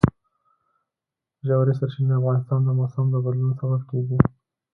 [1.47, 4.17] ژورې سرچینې د افغانستان د موسم د بدلون سبب کېږي.